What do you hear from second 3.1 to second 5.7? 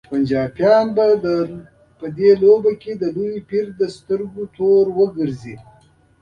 لوی پیر د توجه وړ وګرځي.